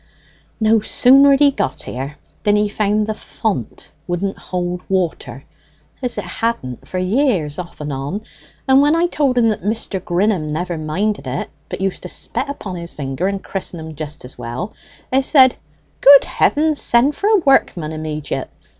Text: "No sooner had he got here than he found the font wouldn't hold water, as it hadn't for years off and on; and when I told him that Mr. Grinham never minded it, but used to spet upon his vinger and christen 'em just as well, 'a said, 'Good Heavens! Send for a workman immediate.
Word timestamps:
"No 0.59 0.79
sooner 0.79 1.29
had 1.29 1.39
he 1.41 1.51
got 1.51 1.83
here 1.83 2.17
than 2.41 2.55
he 2.55 2.69
found 2.69 3.05
the 3.05 3.13
font 3.13 3.91
wouldn't 4.07 4.39
hold 4.39 4.81
water, 4.89 5.43
as 6.01 6.17
it 6.17 6.23
hadn't 6.23 6.87
for 6.87 6.97
years 6.97 7.59
off 7.59 7.79
and 7.79 7.93
on; 7.93 8.23
and 8.67 8.81
when 8.81 8.95
I 8.95 9.05
told 9.05 9.37
him 9.37 9.49
that 9.49 9.61
Mr. 9.61 9.99
Grinham 10.03 10.47
never 10.49 10.75
minded 10.75 11.27
it, 11.27 11.51
but 11.69 11.81
used 11.81 12.01
to 12.01 12.09
spet 12.09 12.49
upon 12.49 12.77
his 12.77 12.95
vinger 12.95 13.29
and 13.29 13.43
christen 13.43 13.79
'em 13.79 13.93
just 13.93 14.25
as 14.25 14.39
well, 14.39 14.73
'a 15.13 15.21
said, 15.21 15.57
'Good 16.01 16.23
Heavens! 16.23 16.81
Send 16.81 17.13
for 17.13 17.29
a 17.29 17.37
workman 17.37 17.91
immediate. 17.91 18.49